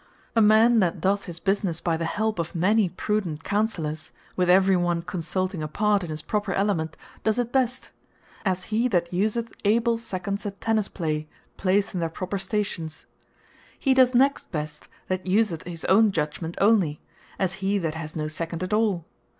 A 0.35 0.41
man 0.41 0.79
that 0.79 0.99
doth 0.99 1.25
his 1.25 1.39
businesse 1.39 1.79
by 1.79 1.95
the 1.95 2.05
help 2.05 2.39
of 2.39 2.55
many 2.55 2.87
and 2.87 2.97
prudent 2.97 3.43
Counsellours, 3.43 4.09
with 4.35 4.49
every 4.49 4.75
one 4.75 5.03
consulting 5.03 5.61
apart 5.61 6.03
in 6.03 6.09
his 6.09 6.23
proper 6.23 6.53
element, 6.55 6.97
does 7.23 7.37
it 7.37 7.51
best, 7.51 7.91
as 8.43 8.63
he 8.73 8.87
that 8.87 9.13
useth 9.13 9.53
able 9.63 9.99
Seconds 9.99 10.43
at 10.47 10.59
Tennis 10.59 10.87
play, 10.87 11.27
placed 11.55 11.93
in 11.93 11.99
their 11.99 12.09
proper 12.09 12.39
stations. 12.39 13.05
He 13.77 13.93
does 13.93 14.15
next 14.15 14.49
best, 14.51 14.87
that 15.07 15.27
useth 15.27 15.67
his 15.67 15.85
own 15.85 16.11
Judgement 16.11 16.57
only; 16.59 16.99
as 17.37 17.53
he 17.61 17.77
that 17.77 17.93
has 17.93 18.15
no 18.15 18.27
Second 18.27 18.63
at 18.63 18.73
all. 18.73 19.05